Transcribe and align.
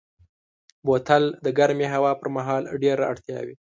بوتل 0.85 1.23
د 1.45 1.47
ګرمې 1.57 1.87
هوا 1.93 2.11
پر 2.19 2.27
مهال 2.35 2.63
ډېره 2.83 3.03
اړتیا 3.11 3.39
وي. 3.45 3.55